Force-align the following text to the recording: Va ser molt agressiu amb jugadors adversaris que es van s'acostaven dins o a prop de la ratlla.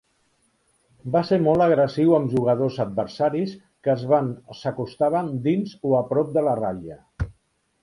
Va 1.15 1.19
ser 1.31 1.37
molt 1.47 1.65
agressiu 1.65 2.15
amb 2.19 2.33
jugadors 2.37 2.79
adversaris 2.87 3.53
que 3.85 3.93
es 3.95 4.07
van 4.15 4.33
s'acostaven 4.63 5.31
dins 5.51 5.79
o 5.91 5.95
a 6.01 6.03
prop 6.15 6.35
de 6.41 6.47
la 6.51 6.59
ratlla. 6.65 7.01